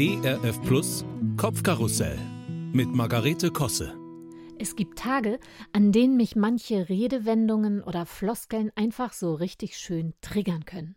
ERF 0.00 0.62
Plus 0.62 1.04
Kopfkarussell 1.36 2.16
mit 2.72 2.86
Margarete 2.94 3.50
Kosse. 3.50 3.98
Es 4.56 4.76
gibt 4.76 4.96
Tage, 4.96 5.40
an 5.72 5.90
denen 5.90 6.16
mich 6.16 6.36
manche 6.36 6.88
Redewendungen 6.88 7.82
oder 7.82 8.06
Floskeln 8.06 8.70
einfach 8.76 9.12
so 9.12 9.34
richtig 9.34 9.76
schön 9.76 10.14
triggern 10.20 10.64
können. 10.66 10.94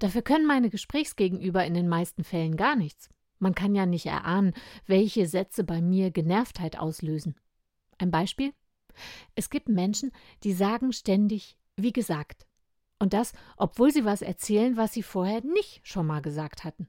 Dafür 0.00 0.22
können 0.22 0.48
meine 0.48 0.68
Gesprächsgegenüber 0.68 1.64
in 1.64 1.74
den 1.74 1.86
meisten 1.86 2.24
Fällen 2.24 2.56
gar 2.56 2.74
nichts. 2.74 3.08
Man 3.38 3.54
kann 3.54 3.76
ja 3.76 3.86
nicht 3.86 4.06
erahnen, 4.06 4.52
welche 4.84 5.28
Sätze 5.28 5.62
bei 5.62 5.80
mir 5.80 6.10
Genervtheit 6.10 6.76
auslösen. 6.76 7.36
Ein 7.98 8.10
Beispiel? 8.10 8.52
Es 9.36 9.48
gibt 9.48 9.68
Menschen, 9.68 10.10
die 10.42 10.54
sagen 10.54 10.92
ständig, 10.92 11.56
wie 11.76 11.92
gesagt. 11.92 12.48
Und 12.98 13.12
das, 13.12 13.32
obwohl 13.56 13.92
sie 13.92 14.04
was 14.04 14.22
erzählen, 14.22 14.76
was 14.76 14.92
sie 14.92 15.04
vorher 15.04 15.40
nicht 15.44 15.86
schon 15.86 16.08
mal 16.08 16.20
gesagt 16.20 16.64
hatten. 16.64 16.88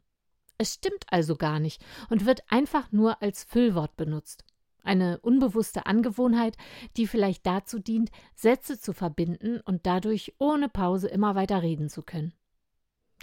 Es 0.58 0.76
stimmt 0.76 1.06
also 1.10 1.36
gar 1.36 1.60
nicht 1.60 1.84
und 2.10 2.26
wird 2.26 2.44
einfach 2.50 2.92
nur 2.92 3.22
als 3.22 3.44
Füllwort 3.44 3.96
benutzt. 3.98 4.46
Eine 4.84 5.20
unbewusste 5.20 5.88
Angewohnheit, 5.88 6.56
die 6.96 7.08
vielleicht 7.08 7.46
dazu 7.46 7.80
dient, 7.80 8.12
Sätze 8.36 8.80
zu 8.80 8.94
verbinden 8.94 9.60
und 9.62 9.86
dadurch 9.88 10.34
ohne 10.38 10.70
Pause 10.70 11.08
immer 11.08 11.34
weiter 11.36 11.64
reden 11.64 11.90
zu 11.90 12.04
können. 12.04 12.34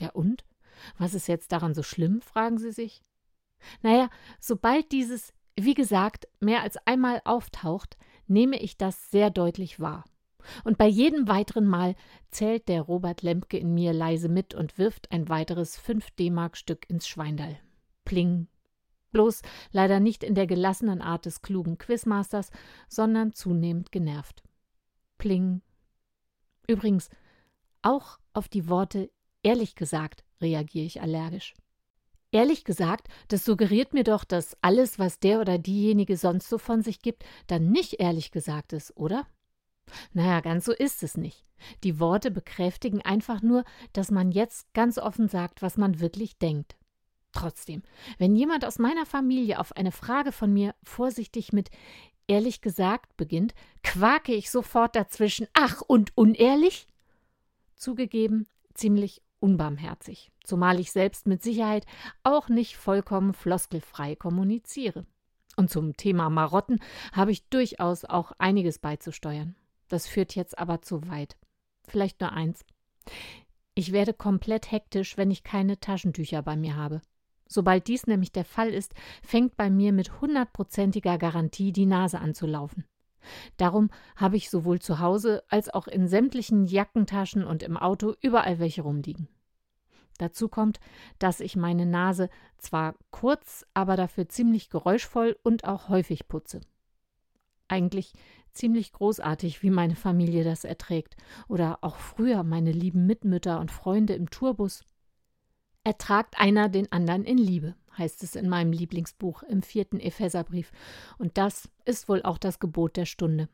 Ja 0.01 0.11
und? 0.11 0.45
Was 0.99 1.15
ist 1.15 1.29
jetzt 1.29 1.53
daran 1.53 1.75
so 1.75 1.83
schlimm, 1.83 2.21
fragen 2.21 2.59
Sie 2.59 2.73
sich? 2.73 3.03
Naja, 3.83 4.11
sobald 4.41 4.91
dieses, 4.91 5.33
wie 5.57 5.75
gesagt, 5.75 6.27
mehr 6.41 6.63
als 6.63 6.77
einmal 6.87 7.23
auftaucht, 7.25 7.97
nehme 8.27 8.59
ich 8.61 8.77
das 8.77 9.11
sehr 9.11 9.31
deutlich 9.31 9.79
wahr. 9.79 10.05
Und 10.65 10.79
bei 10.79 10.87
jedem 10.87 11.29
weiteren 11.29 11.67
Mal 11.67 11.95
zählt 12.31 12.69
der 12.69 12.83
Robert 12.83 13.23
Lemke 13.23 13.59
in 13.59 13.75
mir 13.75 13.93
leise 13.93 14.29
mit 14.29 14.55
und 14.55 14.79
wirft 14.79 15.11
ein 15.13 15.29
weiteres 15.29 15.77
5 15.77 16.11
D-Mark-Stück 16.13 16.89
ins 16.89 17.07
Schweindall. 17.09 17.59
Pling. 18.05 18.49
Bloß 19.13 19.43
leider 19.71 20.01
nicht 20.01 20.25
in 20.25 20.35
der 20.35 20.47
gelassenen 20.47 21.03
Art 21.03 21.27
des 21.27 21.43
klugen 21.43 21.79
Quizmasters, 21.79 22.51
sondern 22.89 23.33
zunehmend 23.33 23.93
genervt. 23.93 24.43
Pling. 25.19 25.63
Übrigens, 26.67 27.11
auch 27.83 28.19
auf 28.33 28.49
die 28.49 28.69
Worte 28.69 29.11
ehrlich 29.43 29.75
gesagt 29.75 30.25
reagiere 30.41 30.87
ich 30.87 31.01
allergisch. 31.01 31.55
Ehrlich 32.31 32.65
gesagt, 32.65 33.09
das 33.29 33.45
suggeriert 33.45 33.93
mir 33.93 34.05
doch, 34.05 34.25
dass 34.25 34.57
alles, 34.63 34.99
was 34.99 35.19
der 35.19 35.41
oder 35.41 35.59
diejenige 35.59 36.17
sonst 36.17 36.49
so 36.49 36.57
von 36.57 36.81
sich 36.81 37.03
gibt, 37.03 37.25
dann 37.47 37.71
nicht 37.71 38.01
ehrlich 38.01 38.31
gesagt 38.31 38.73
ist, 38.73 38.97
oder? 38.97 39.27
Naja, 40.13 40.41
ganz 40.41 40.65
so 40.65 40.73
ist 40.73 41.03
es 41.03 41.17
nicht. 41.17 41.45
Die 41.85 42.01
Worte 42.01 42.31
bekräftigen 42.31 43.03
einfach 43.03 43.43
nur, 43.43 43.65
dass 43.93 44.11
man 44.11 44.33
jetzt 44.33 44.73
ganz 44.75 44.99
offen 44.99 45.29
sagt, 45.29 45.63
was 45.63 45.77
man 45.77 46.01
wirklich 46.01 46.39
denkt. 46.39 46.77
Trotzdem, 47.33 47.83
wenn 48.19 48.37
jemand 48.37 48.65
aus 48.65 48.79
meiner 48.79 49.07
Familie 49.07 49.59
auf 49.59 49.75
eine 49.75 49.93
Frage 49.93 50.33
von 50.33 50.53
mir 50.53 50.75
vorsichtig 50.83 51.53
mit 51.53 51.71
ehrlich 52.27 52.61
gesagt 52.61 53.17
beginnt, 53.17 53.55
quake 53.83 54.35
ich 54.35 54.51
sofort 54.51 54.95
dazwischen, 54.97 55.47
ach 55.55 55.81
und 55.81 56.17
unehrlich? 56.17 56.87
Zugegeben, 57.75 58.47
ziemlich 58.75 59.23
unbarmherzig, 59.41 60.31
zumal 60.45 60.79
ich 60.79 60.93
selbst 60.93 61.27
mit 61.27 61.43
Sicherheit 61.43 61.87
auch 62.23 62.49
nicht 62.49 62.77
vollkommen 62.77 63.33
floskelfrei 63.35 64.15
kommuniziere. 64.15 65.07
Und 65.57 65.71
zum 65.71 65.97
Thema 65.97 66.31
Marotten 66.31 66.81
habe 67.13 67.33
ich 67.33 67.49
durchaus 67.49 68.05
auch 68.05 68.33
einiges 68.39 68.79
beizusteuern. 68.79 69.55
Das 69.93 70.07
führt 70.07 70.35
jetzt 70.37 70.59
aber 70.59 70.81
zu 70.81 71.07
weit. 71.11 71.37
Vielleicht 71.87 72.23
nur 72.23 72.33
eins. 72.33 72.65
Ich 73.75 73.93
werde 73.93 74.15
komplett 74.15 74.71
hektisch, 74.71 75.19
wenn 75.19 75.31
ich 75.31 75.45
keine 75.45 75.81
Taschentücher 75.81 76.41
bei 76.41 76.57
mir 76.57 76.77
habe. 76.77 77.03
Sobald 77.47 77.89
dies 77.89 78.07
nämlich 78.07 78.33
der 78.33 78.47
Fall 78.47 78.71
ist, 78.71 78.95
fängt 79.23 79.55
bei 79.59 79.69
mir 79.69 79.93
mit 79.93 80.23
hundertprozentiger 80.23 81.19
Garantie 81.19 81.73
die 81.73 81.85
Nase 81.85 82.21
an 82.21 82.35
zu 82.35 82.47
laufen. 82.47 82.87
Darum 83.59 83.91
habe 84.17 84.39
ich 84.39 84.49
sowohl 84.49 84.81
zu 84.81 84.99
Hause 84.99 85.43
als 85.51 85.69
auch 85.69 85.89
in 85.89 86.09
sämtlichen 86.09 86.65
Jackentaschen 86.65 87.45
und 87.45 87.63
im 87.63 87.77
Auto 87.77 88.15
überall 88.23 88.61
welche 88.61 88.81
rumliegen. 88.81 89.29
Dazu 90.17 90.49
kommt, 90.49 90.81
dass 91.19 91.41
ich 91.41 91.55
meine 91.55 91.85
Nase 91.85 92.31
zwar 92.57 92.95
kurz, 93.11 93.67
aber 93.75 93.97
dafür 93.97 94.27
ziemlich 94.27 94.71
geräuschvoll 94.71 95.37
und 95.43 95.65
auch 95.65 95.91
häufig 95.91 96.29
putze. 96.29 96.63
Eigentlich 97.69 98.13
ziemlich 98.53 98.93
großartig, 98.93 99.63
wie 99.63 99.71
meine 99.71 99.97
Familie 99.97 100.45
das 100.45 100.65
erträgt, 100.65 101.17
oder 101.49 101.79
auch 101.83 101.97
früher 101.97 102.43
meine 102.43 102.73
lieben 102.73 103.07
Mitmütter 103.07 103.61
und 103.61 103.71
Freunde 103.71 104.15
im 104.15 104.31
Tourbus. 104.31 104.85
Ertragt 105.85 106.39
einer 106.39 106.69
den 106.69 106.91
anderen 106.93 107.25
in 107.25 107.39
Liebe 107.39 107.75
heißt 107.99 108.23
es 108.23 108.37
in 108.37 108.49
meinem 108.49 108.73
Lieblingsbuch 108.73 109.43
im 109.43 109.63
vierten 109.63 110.01
Epheserbrief, 110.01 110.73
und 111.19 111.37
das 111.37 111.69
ist 111.85 112.09
wohl 112.09 112.23
auch 112.23 112.39
das 112.39 112.59
Gebot 112.59 112.97
der 112.97 113.07
Stunde. 113.07 113.49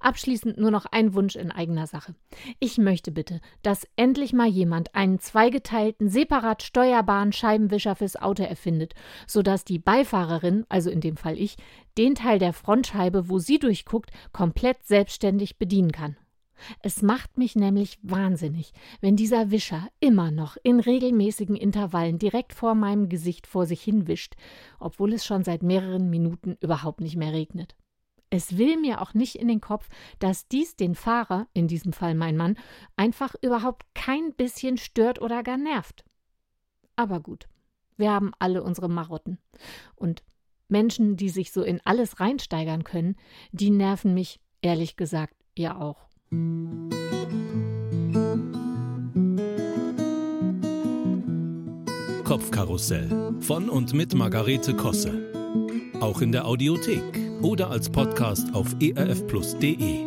Abschließend 0.00 0.58
nur 0.58 0.70
noch 0.70 0.86
ein 0.86 1.14
Wunsch 1.14 1.36
in 1.36 1.50
eigener 1.50 1.86
Sache. 1.86 2.14
Ich 2.60 2.78
möchte 2.78 3.12
bitte, 3.12 3.40
dass 3.62 3.86
endlich 3.96 4.32
mal 4.32 4.48
jemand 4.48 4.94
einen 4.94 5.18
zweigeteilten, 5.18 6.08
separat 6.08 6.62
steuerbaren 6.62 7.32
Scheibenwischer 7.32 7.96
fürs 7.96 8.16
Auto 8.16 8.42
erfindet, 8.42 8.94
sodass 9.26 9.64
die 9.64 9.78
Beifahrerin, 9.78 10.64
also 10.68 10.90
in 10.90 11.00
dem 11.00 11.16
Fall 11.16 11.38
ich, 11.38 11.56
den 11.98 12.14
Teil 12.14 12.38
der 12.38 12.52
Frontscheibe, 12.52 13.28
wo 13.28 13.38
sie 13.38 13.58
durchguckt, 13.58 14.10
komplett 14.32 14.84
selbstständig 14.84 15.58
bedienen 15.58 15.92
kann. 15.92 16.16
Es 16.80 17.02
macht 17.02 17.38
mich 17.38 17.56
nämlich 17.56 17.98
wahnsinnig, 18.02 18.72
wenn 19.00 19.16
dieser 19.16 19.50
Wischer 19.50 19.88
immer 20.00 20.30
noch 20.30 20.56
in 20.62 20.80
regelmäßigen 20.80 21.56
Intervallen 21.56 22.18
direkt 22.18 22.52
vor 22.52 22.74
meinem 22.74 23.08
Gesicht 23.08 23.46
vor 23.46 23.66
sich 23.66 23.82
hin 23.82 24.06
wischt, 24.06 24.34
obwohl 24.78 25.12
es 25.12 25.24
schon 25.24 25.44
seit 25.44 25.62
mehreren 25.62 26.10
Minuten 26.10 26.56
überhaupt 26.60 27.00
nicht 27.00 27.16
mehr 27.16 27.32
regnet. 27.32 27.74
Es 28.32 28.56
will 28.56 28.78
mir 28.78 29.02
auch 29.02 29.12
nicht 29.12 29.34
in 29.36 29.46
den 29.46 29.60
Kopf, 29.60 29.90
dass 30.18 30.48
dies 30.48 30.74
den 30.74 30.94
Fahrer, 30.94 31.48
in 31.52 31.68
diesem 31.68 31.92
Fall 31.92 32.14
mein 32.14 32.38
Mann, 32.38 32.56
einfach 32.96 33.34
überhaupt 33.42 33.84
kein 33.94 34.32
bisschen 34.32 34.78
stört 34.78 35.20
oder 35.20 35.42
gar 35.42 35.58
nervt. 35.58 36.02
Aber 36.96 37.20
gut, 37.20 37.46
wir 37.98 38.10
haben 38.10 38.32
alle 38.38 38.62
unsere 38.62 38.88
Marotten. 38.88 39.36
Und 39.96 40.22
Menschen, 40.68 41.16
die 41.16 41.28
sich 41.28 41.52
so 41.52 41.62
in 41.62 41.82
alles 41.84 42.20
reinsteigern 42.20 42.84
können, 42.84 43.16
die 43.50 43.68
nerven 43.68 44.14
mich, 44.14 44.40
ehrlich 44.62 44.96
gesagt, 44.96 45.34
ja 45.54 45.78
auch. 45.78 46.08
Kopfkarussell 52.24 53.34
von 53.40 53.68
und 53.68 53.92
mit 53.92 54.14
Margarete 54.14 54.74
Kosse. 54.74 55.30
Auch 56.00 56.22
in 56.22 56.32
der 56.32 56.46
Audiothek 56.46 57.31
oder 57.42 57.70
als 57.70 57.90
Podcast 57.90 58.54
auf 58.54 58.74
erfplus.de. 58.80 60.06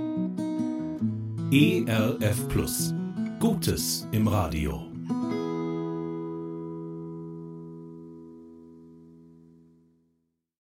ERF 1.52 2.48
Plus. 2.50 2.94
Gutes 3.40 4.08
im 4.12 4.28
Radio. 4.28 4.95